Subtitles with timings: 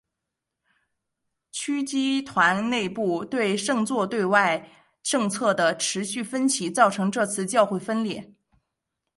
[1.53, 4.67] 枢机团内部对圣座对外
[5.03, 8.33] 政策的持续分歧造成这次教会分裂。